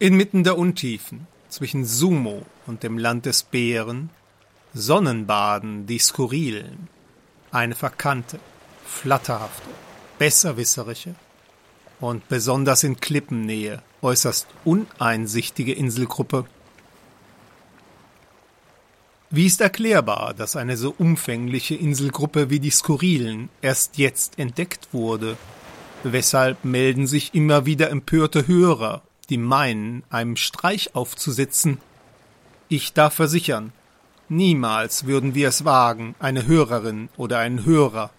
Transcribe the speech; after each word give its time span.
Inmitten 0.00 0.44
der 0.44 0.56
Untiefen, 0.56 1.26
zwischen 1.48 1.84
Sumo 1.84 2.46
und 2.68 2.84
dem 2.84 2.98
Land 2.98 3.26
des 3.26 3.42
Bären, 3.42 4.10
Sonnenbaden 4.72 5.86
die 5.86 5.98
Skurrilen, 5.98 6.86
eine 7.50 7.74
verkannte, 7.74 8.38
flatterhafte, 8.86 9.68
besserwisserische 10.16 11.16
und 11.98 12.28
besonders 12.28 12.84
in 12.84 13.00
Klippennähe 13.00 13.82
äußerst 14.00 14.46
uneinsichtige 14.64 15.72
Inselgruppe. 15.72 16.44
Wie 19.30 19.46
ist 19.46 19.60
erklärbar, 19.60 20.32
dass 20.32 20.54
eine 20.54 20.76
so 20.76 20.94
umfängliche 20.96 21.74
Inselgruppe 21.74 22.50
wie 22.50 22.60
die 22.60 22.70
Skurrilen 22.70 23.48
erst 23.62 23.98
jetzt 23.98 24.38
entdeckt 24.38 24.88
wurde? 24.92 25.36
Weshalb 26.04 26.64
melden 26.64 27.08
sich 27.08 27.34
immer 27.34 27.66
wieder 27.66 27.90
empörte 27.90 28.46
Hörer, 28.46 29.02
die 29.30 29.38
meinen, 29.38 30.02
einem 30.10 30.36
Streich 30.36 30.94
aufzusetzen? 30.94 31.78
Ich 32.68 32.92
darf 32.92 33.14
versichern, 33.14 33.72
niemals 34.28 35.06
würden 35.06 35.34
wir 35.34 35.48
es 35.48 35.64
wagen, 35.64 36.14
eine 36.18 36.46
Hörerin 36.46 37.08
oder 37.16 37.38
einen 37.38 37.64
Hörer, 37.64 38.10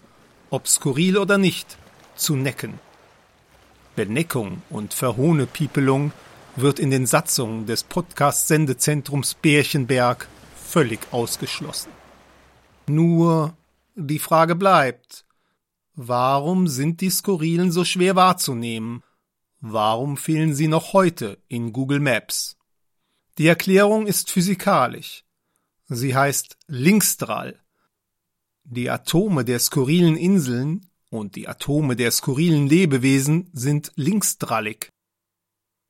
ob 0.50 0.66
skurril 0.66 1.18
oder 1.18 1.38
nicht, 1.38 1.78
zu 2.16 2.36
necken. 2.36 2.78
Beneckung 3.96 4.62
und 4.70 4.94
Verhohnepiepelung 4.94 6.12
wird 6.56 6.78
in 6.78 6.90
den 6.90 7.06
Satzungen 7.06 7.66
des 7.66 7.84
Podcast-Sendezentrums 7.84 9.34
Bärchenberg 9.34 10.28
völlig 10.56 11.00
ausgeschlossen. 11.10 11.90
Nur 12.86 13.54
die 13.94 14.18
Frage 14.18 14.54
bleibt, 14.54 15.24
warum 15.94 16.66
sind 16.68 17.00
die 17.00 17.10
Skurrilen 17.10 17.70
so 17.70 17.84
schwer 17.84 18.16
wahrzunehmen? 18.16 19.02
Warum 19.60 20.16
fehlen 20.16 20.54
sie 20.54 20.68
noch 20.68 20.94
heute 20.94 21.38
in 21.48 21.74
Google 21.74 22.00
Maps? 22.00 22.56
Die 23.36 23.46
Erklärung 23.46 24.06
ist 24.06 24.30
physikalisch. 24.30 25.24
Sie 25.88 26.16
heißt 26.16 26.56
Linkstrahl. 26.66 27.60
Die 28.64 28.88
Atome 28.88 29.44
der 29.44 29.58
skurrilen 29.58 30.16
Inseln 30.16 30.90
und 31.10 31.36
die 31.36 31.46
Atome 31.46 31.94
der 31.94 32.10
skurrilen 32.10 32.68
Lebewesen 32.68 33.50
sind 33.52 33.92
linksdrallig. 33.96 34.88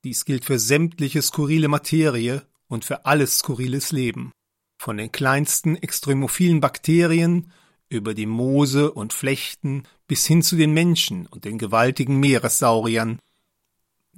Dies 0.02 0.24
gilt 0.24 0.44
für 0.44 0.58
sämtliche 0.58 1.22
skurrile 1.22 1.68
Materie 1.68 2.46
und 2.66 2.84
für 2.84 3.04
alles 3.04 3.38
skurriles 3.38 3.92
Leben. 3.92 4.32
Von 4.80 4.96
den 4.96 5.12
kleinsten 5.12 5.76
extremophilen 5.76 6.60
Bakterien 6.60 7.52
über 7.88 8.14
die 8.14 8.26
Moose 8.26 8.90
und 8.90 9.12
Flechten 9.12 9.84
bis 10.08 10.26
hin 10.26 10.42
zu 10.42 10.56
den 10.56 10.72
Menschen 10.72 11.26
und 11.26 11.44
den 11.44 11.58
gewaltigen 11.58 12.18
Meeressauriern. 12.18 13.18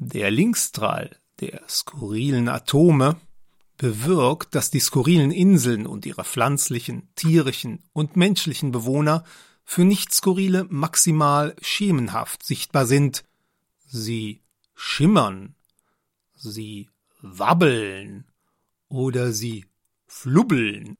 Der 0.04 0.32
Linkstrahl 0.32 1.16
der 1.38 1.62
skurrilen 1.68 2.48
Atome 2.48 3.20
bewirkt, 3.76 4.56
dass 4.56 4.68
die 4.68 4.80
skurrilen 4.80 5.30
Inseln 5.30 5.86
und 5.86 6.04
ihre 6.06 6.24
pflanzlichen, 6.24 7.08
tierischen 7.14 7.84
und 7.92 8.16
menschlichen 8.16 8.72
Bewohner 8.72 9.22
für 9.64 9.84
nicht 9.84 10.12
skurrile 10.12 10.66
maximal 10.68 11.54
schemenhaft 11.62 12.44
sichtbar 12.44 12.86
sind. 12.86 13.24
Sie 13.86 14.42
schimmern, 14.74 15.54
sie 16.34 16.90
wabbeln 17.20 18.26
oder 18.88 19.32
sie 19.32 19.66
flubbeln. 20.08 20.96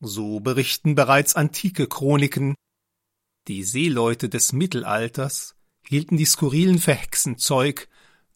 So 0.00 0.40
berichten 0.40 0.94
bereits 0.94 1.36
antike 1.36 1.88
Chroniken. 1.88 2.54
Die 3.48 3.64
Seeleute 3.64 4.30
des 4.30 4.54
Mittelalters 4.54 5.56
hielten 5.86 6.16
die 6.16 6.24
skurrilen 6.24 6.78
für 6.78 6.94
Hexenzeug, 6.94 7.89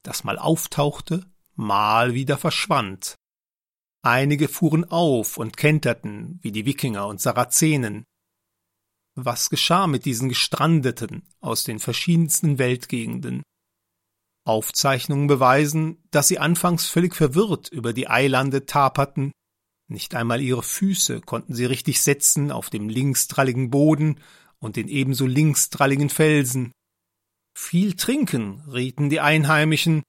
das 0.04 0.22
mal 0.22 0.38
auftauchte, 0.38 1.26
mal 1.56 2.14
wieder 2.14 2.38
verschwand. 2.38 3.16
Einige 4.02 4.48
fuhren 4.48 4.84
auf 4.84 5.38
und 5.38 5.56
kenterten, 5.56 6.38
wie 6.42 6.52
die 6.52 6.66
Wikinger 6.66 7.08
und 7.08 7.20
Sarazenen. 7.20 8.04
Was 9.16 9.48
geschah 9.48 9.86
mit 9.86 10.04
diesen 10.04 10.28
Gestrandeten 10.28 11.22
aus 11.40 11.64
den 11.64 11.78
verschiedensten 11.78 12.58
Weltgegenden? 12.58 13.42
Aufzeichnungen 14.44 15.26
beweisen, 15.26 16.02
dass 16.10 16.28
sie 16.28 16.38
anfangs 16.38 16.86
völlig 16.86 17.14
verwirrt 17.14 17.70
über 17.70 17.94
die 17.94 18.08
Eilande 18.08 18.66
taperten. 18.66 19.32
Nicht 19.88 20.14
einmal 20.14 20.42
ihre 20.42 20.62
Füße 20.62 21.22
konnten 21.22 21.54
sie 21.54 21.64
richtig 21.64 22.02
setzen 22.02 22.50
auf 22.50 22.68
dem 22.68 22.90
linksdralligen 22.90 23.70
Boden 23.70 24.20
und 24.58 24.76
den 24.76 24.88
ebenso 24.88 25.26
linksdralligen 25.26 26.10
Felsen. 26.10 26.72
Viel 27.54 27.94
trinken, 27.94 28.62
rieten 28.68 29.10
die 29.10 29.20
Einheimischen. 29.20 30.02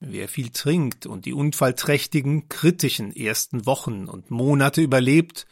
Wer 0.00 0.28
viel 0.28 0.50
trinkt 0.50 1.06
und 1.06 1.24
die 1.24 1.32
unfallträchtigen, 1.32 2.48
kritischen 2.50 3.16
ersten 3.16 3.64
Wochen 3.64 4.06
und 4.06 4.30
Monate 4.30 4.82
überlebt, 4.82 5.46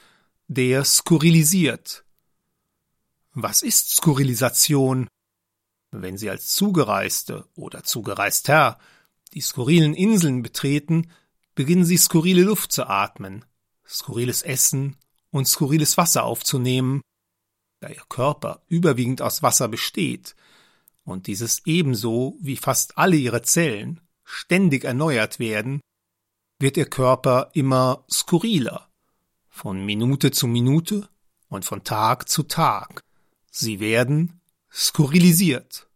der 0.48 0.84
skurrilisiert. 0.84 2.04
Was 3.32 3.62
ist 3.62 3.97
Skurrilisation? 3.97 5.09
Wenn 5.91 6.19
Sie 6.19 6.28
als 6.28 6.53
Zugereiste 6.53 7.49
oder 7.54 7.82
Zugereister 7.82 8.78
die 9.32 9.41
skurrilen 9.41 9.94
Inseln 9.94 10.43
betreten, 10.43 11.10
beginnen 11.54 11.87
Sie 11.87 11.97
skurrile 11.97 12.43
Luft 12.43 12.72
zu 12.72 12.87
atmen, 12.87 13.47
skurriles 13.88 14.43
Essen 14.43 14.97
und 15.31 15.49
skurriles 15.49 15.97
Wasser 15.97 16.25
aufzunehmen, 16.25 17.00
da 17.81 17.88
Ihr 17.88 18.04
Körper 18.10 18.62
überwiegend 18.69 19.22
aus 19.22 19.43
Wasser 19.43 19.69
besteht 19.69 20.37
und 21.04 21.26
dieses 21.26 21.62
ebenso 21.66 22.36
wie 22.40 22.56
fast 22.56 22.98
alle 22.98 23.16
Ihre 23.16 23.42
Zellen 23.42 24.00
ständig 24.24 24.84
erneuert 24.84 25.38
werden, 25.38 25.80
wird 26.58 26.76
Ihr 26.76 26.88
Körper 26.88 27.50
immer 27.54 28.04
skurriler, 28.10 28.88
von 29.48 29.84
Minute 29.84 30.30
zu 30.30 30.46
Minute 30.46 31.08
und 31.48 31.64
von 31.64 31.84
Tag 31.84 32.28
zu 32.28 32.44
Tag. 32.44 33.02
Sie 33.50 33.80
werden 33.80 34.40
skurrilisiert. 34.72 35.88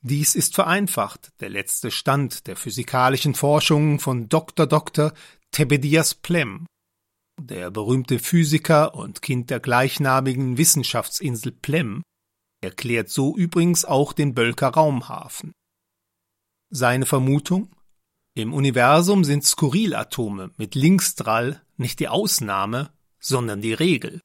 Dies 0.00 0.34
ist 0.34 0.54
vereinfacht 0.54 1.32
der 1.40 1.50
letzte 1.50 1.90
Stand 1.90 2.46
der 2.46 2.56
physikalischen 2.56 3.34
Forschung 3.34 3.98
von 3.98 4.28
Dr. 4.28 4.66
Dr. 4.66 5.12
Tebedias 5.50 6.14
Plem. 6.14 6.66
Der 7.40 7.70
berühmte 7.70 8.18
Physiker 8.18 8.94
und 8.94 9.22
Kind 9.22 9.50
der 9.50 9.60
gleichnamigen 9.60 10.56
Wissenschaftsinsel 10.56 11.52
Plem 11.52 12.02
erklärt 12.60 13.10
so 13.10 13.36
übrigens 13.36 13.84
auch 13.84 14.12
den 14.12 14.34
Bölker 14.34 14.68
Raumhafen. 14.68 15.52
Seine 16.70 17.06
Vermutung? 17.06 17.74
Im 18.34 18.52
Universum 18.52 19.24
sind 19.24 19.44
Skurrilatome 19.44 20.52
mit 20.56 20.74
Linksdrall 20.74 21.62
nicht 21.76 21.98
die 22.00 22.08
Ausnahme, 22.08 22.92
sondern 23.18 23.60
die 23.60 23.72
Regel. 23.72 24.20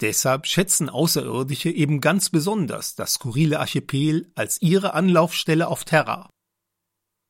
Deshalb 0.00 0.46
schätzen 0.46 0.88
Außerirdische 0.88 1.70
eben 1.70 2.00
ganz 2.00 2.28
besonders 2.28 2.96
das 2.96 3.14
skurrile 3.14 3.60
Archipel 3.60 4.32
als 4.34 4.60
ihre 4.60 4.94
Anlaufstelle 4.94 5.68
auf 5.68 5.84
Terra. 5.84 6.28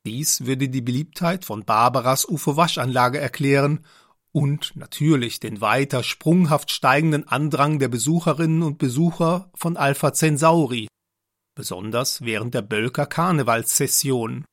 Dies 0.06 0.46
würde 0.46 0.68
die 0.68 0.80
Beliebtheit 0.80 1.44
von 1.44 1.64
Barbaras 1.64 2.26
UFO-Waschanlage 2.28 3.18
erklären 3.18 3.84
und 4.32 4.74
natürlich 4.74 5.40
den 5.40 5.60
weiter 5.60 6.02
sprunghaft 6.02 6.70
steigenden 6.70 7.28
Andrang 7.28 7.78
der 7.78 7.88
Besucherinnen 7.88 8.62
und 8.62 8.78
Besucher 8.78 9.50
von 9.54 9.76
Alpha 9.76 10.12
Centauri, 10.12 10.88
besonders 11.54 12.22
während 12.22 12.54
der 12.54 12.62
Bölker 12.62 13.06
Karnevalssession. 13.06 14.44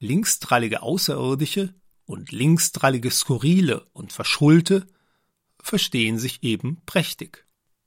Linksdrallige 0.00 0.82
Außerirdische 0.82 1.74
und 2.06 2.30
linksdrallige 2.30 3.10
Skurrile 3.10 3.84
und 3.92 4.12
Verschullte 4.12 4.86
verstehen 5.60 6.18
sich 6.18 6.42
eben 6.42 6.82
prächtig. 6.86 7.46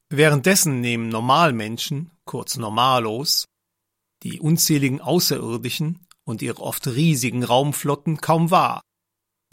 Währenddessen 0.10 0.82
nehmen 0.82 1.10
Normalmenschen, 1.10 2.12
kurz 2.26 2.58
Normalos, 2.58 3.46
die 4.24 4.40
unzähligen 4.40 5.00
Außerirdischen 5.00 6.08
und 6.24 6.42
ihre 6.42 6.62
oft 6.62 6.88
riesigen 6.88 7.44
Raumflotten 7.44 8.18
kaum 8.18 8.52
wahr. 8.52 8.82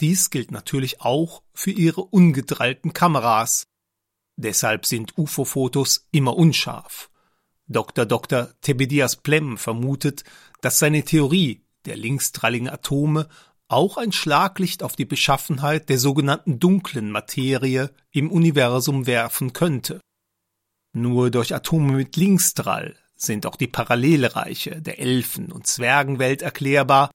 Dies 0.01 0.29
gilt 0.29 0.51
natürlich 0.51 1.01
auch 1.01 1.41
für 1.53 1.71
ihre 1.71 2.01
ungedrallten 2.01 2.93
Kameras. 2.93 3.65
Deshalb 4.35 4.85
sind 4.85 5.17
UFO-Fotos 5.17 6.07
immer 6.11 6.35
unscharf. 6.35 7.09
Dr. 7.67 8.05
Dr. 8.05 8.49
Tebedias 8.61 9.15
Plem 9.15 9.57
vermutet, 9.57 10.23
dass 10.61 10.79
seine 10.79 11.03
Theorie 11.03 11.63
der 11.85 11.95
linksdralligen 11.95 12.69
Atome 12.69 13.27
auch 13.67 13.97
ein 13.97 14.11
Schlaglicht 14.11 14.83
auf 14.83 14.95
die 14.95 15.05
Beschaffenheit 15.05 15.89
der 15.89 15.97
sogenannten 15.97 16.59
dunklen 16.59 17.09
Materie 17.09 17.91
im 18.11 18.31
Universum 18.31 19.07
werfen 19.07 19.53
könnte. 19.53 20.01
Nur 20.93 21.31
durch 21.31 21.53
Atome 21.53 21.93
mit 21.93 22.15
Linksdrall 22.15 22.95
sind 23.15 23.45
auch 23.45 23.55
die 23.55 23.67
Parallelreiche 23.67 24.81
der 24.81 24.99
Elfen- 24.99 25.51
und 25.51 25.67
Zwergenwelt 25.67 26.41
erklärbar. 26.41 27.09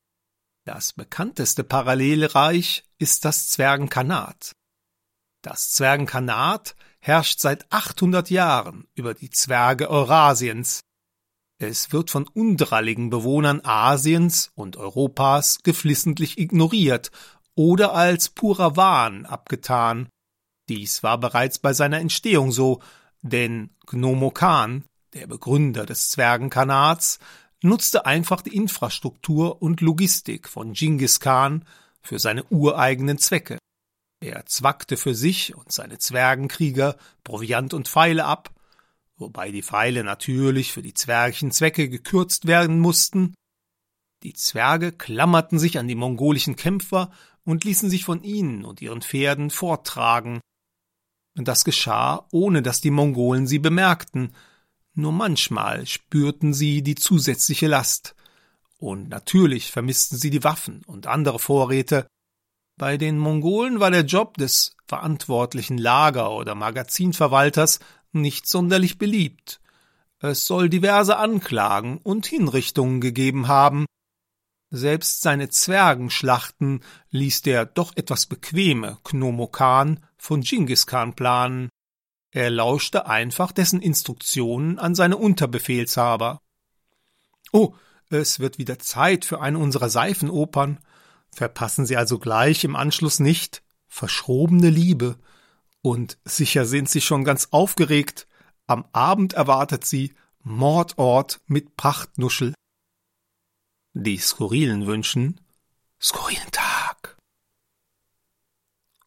Das 0.73 0.93
bekannteste 0.93 1.65
Parallelreich 1.65 2.85
ist 2.97 3.25
das 3.25 3.49
Zwergenkanat. 3.49 4.53
Das 5.43 5.73
Zwergenkanat 5.73 6.77
herrscht 7.01 7.41
seit 7.41 7.67
800 7.73 8.31
Jahren 8.31 8.87
über 8.95 9.15
die 9.15 9.31
Zwerge 9.31 9.91
Eurasiens. 9.91 10.83
Es 11.59 11.93
wird 11.93 12.13
von 12.13 12.29
undralligen 12.29 13.11
Bewohnern 13.11 13.61
Asiens 13.65 14.53
und 14.55 14.77
Europas 14.77 15.65
geflissentlich 15.65 16.39
ignoriert 16.39 17.11
oder 17.57 17.93
als 17.93 18.29
purer 18.29 18.77
Wahn 18.77 19.27
abgetan. 19.27 20.09
Dies 20.69 21.03
war 21.03 21.19
bereits 21.19 21.59
bei 21.59 21.73
seiner 21.73 21.99
Entstehung 21.99 22.53
so, 22.53 22.81
denn 23.23 23.71
Gnomo 23.89 24.31
Khan, 24.31 24.85
der 25.15 25.27
Begründer 25.27 25.85
des 25.85 26.11
Zwergenkanats, 26.11 27.19
nutzte 27.63 28.07
einfach 28.07 28.43
die 28.43 28.55
Infrastruktur 28.55 29.63
und 29.63 29.81
Logistik 29.81 30.49
von 30.49 30.73
Genghis 30.73 31.21
Khan 31.21 31.65
für 32.03 32.19
seine 32.19 32.45
ureigenen 32.45 33.19
Zwecke. 33.19 33.59
Er 34.21 34.45
zwackte 34.47 34.97
für 34.97 35.15
sich 35.15 35.55
und 35.55 35.73
seine 35.73 35.99
Zwergenkrieger 35.99 36.97
Proviant 37.25 37.73
und 37.73 37.89
Pfeile 37.89 38.25
ab, 38.25 38.51
wobei 39.17 39.51
die 39.51 39.63
Pfeile 39.63 40.05
natürlich 40.05 40.73
für 40.73 40.83
die 40.83 40.95
zwergischen 40.95 41.53
Zwecke 41.53 41.89
gekürzt 41.89 42.47
werden 42.47 42.81
mussten. 42.81 43.35
Die 44.23 44.35
Zwerge 44.35 44.93
klammerten 44.93 45.59
sich 45.59 45.79
an 45.79 45.89
die 45.89 45.95
mongolischen 45.95 46.57
Kämpfer 46.57 47.11
und 47.45 47.65
ließen 47.65 47.89
sich 47.89 48.05
von 48.05 48.23
ihnen 48.23 48.65
und 48.67 48.83
ihren 48.83 49.01
Pferden 49.01 49.51
forttragen. 49.51 50.41
Das 51.35 51.65
geschah, 51.65 52.27
ohne 52.33 52.61
dass 52.61 52.83
die 52.83 52.91
Mongolen 52.91 53.47
sie 53.47 53.59
bemerkten, 53.59 54.35
nur 54.95 55.13
manchmal 55.13 55.87
spürten 55.87 56.53
sie 56.53 56.83
die 56.83 56.95
zusätzliche 56.95 57.67
Last. 57.67 58.15
Und 58.79 59.09
natürlich 59.09 59.71
vermissten 59.71 60.19
sie 60.19 60.31
die 60.31 60.45
Waffen 60.45 60.83
und 60.87 61.07
andere 61.07 61.39
Vorräte. 61.39 62.07
Bei 62.77 62.97
den 62.97 63.19
Mongolen 63.19 63.79
war 63.79 63.91
der 63.91 64.05
Job 64.05 64.37
des 64.39 64.75
verantwortlichen 64.87 65.77
Lager- 65.77 66.33
oder 66.33 66.55
Magazinverwalters 66.55 67.81
nicht 68.13 68.47
sonderlich 68.49 68.99
beliebt. 68.99 69.61
Es 70.19 70.47
soll 70.47 70.69
diverse 70.69 71.17
Anklagen 71.17 71.99
und 71.99 72.27
Hinrichtungen 72.27 73.01
gegeben 73.01 73.49
haben. 73.49 73.87
Selbst 74.71 75.23
seine 75.23 75.49
Zwergenschlachten 75.49 76.83
ließ 77.11 77.43
der 77.43 77.67
doch 77.67 77.97
etwas 77.97 78.27
bequeme 78.27 78.99
Knomokan 79.05 80.01
von 80.17 80.43
Genghis 80.43 80.87
Khan 80.87 81.15
planen. 81.15 81.69
Er 82.33 82.51
lauschte 82.51 83.07
einfach 83.07 83.53
dessen 83.53 83.81
Instruktionen 83.81 84.79
an 84.79 84.95
seine 84.95 85.17
Unterbefehlshaber. 85.17 86.41
Oh, 87.53 87.75
es 88.09 88.39
wird 88.39 88.59
wieder 88.59 88.79
Zeit 88.79 89.25
für 89.25 89.41
eine 89.41 89.59
unserer 89.59 89.89
Seifenopern. 89.89 90.79
Verpassen 91.33 91.87
Sie 91.87 91.97
also 91.97 92.19
gleich 92.19 92.65
im 92.65 92.77
Anschluss 92.77 93.21
nicht 93.21 93.63
Verschrobene 93.89 94.71
Liebe. 94.71 95.19
Und 95.83 96.19
sicher 96.25 96.67
sind 96.67 96.89
Sie 96.89 97.01
schon 97.01 97.25
ganz 97.25 97.49
aufgeregt. 97.51 98.29
Am 98.67 98.85
Abend 98.93 99.33
erwartet 99.33 99.85
Sie 99.85 100.15
Mordort 100.43 101.41
mit 101.47 101.77
Prachtnuschel. 101.77 102.55
Die 103.93 104.19
Skurrilen 104.19 104.87
wünschen 104.87 105.41
Skurrilen 106.01 106.51
Tag. 106.53 107.17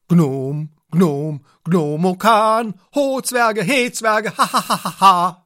Gnom, 0.09 0.69
Gnom, 0.93 1.39
Gnomokan, 1.65 2.73
Ho 2.93 3.21
Zwerge, 3.21 3.63
He 3.63 3.89
Zwerge, 3.89 4.29
ha 4.37 4.45
ha 4.45 4.59
ha 4.59 4.75
ha 4.75 4.89
ha. 4.89 5.42